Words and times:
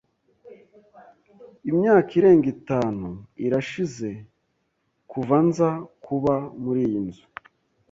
Imyaka 1.69 2.09
irenga 2.19 2.47
itanu 2.55 3.07
irashize 3.45 4.09
kuva 5.11 5.35
nza 5.47 5.69
kuba 6.05 6.33
muriyi 6.61 6.99
nzu. 7.07 7.25